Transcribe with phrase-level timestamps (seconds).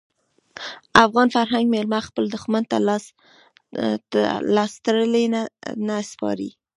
[1.05, 2.77] افغان فرهنګ میلمه خپل دښمن ته
[4.55, 5.25] لاس تړلی
[5.87, 6.49] نه سپاري.